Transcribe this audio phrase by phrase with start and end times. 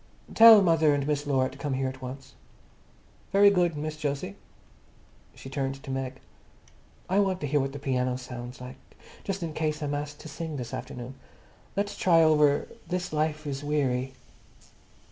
[0.33, 2.33] "Tell mother and Miss Laura to come here at once."
[3.31, 4.35] "Very good, Miss Jose."
[5.35, 6.19] She turned to Meg.
[7.07, 8.77] "I want to hear what the piano sounds like,
[9.23, 11.13] just in case I'm asked to sing this afternoon.
[11.77, 14.13] Let's try over 'This life is Weary.